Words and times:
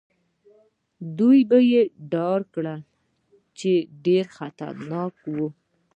دوی 1.17 1.39
به 1.49 1.57
يې 1.71 1.81
ډار 2.11 2.39
کړل، 2.53 2.81
چې 3.57 3.71
ډېر 4.05 4.25
خطرناک 4.37 5.13
وو. 5.33 5.47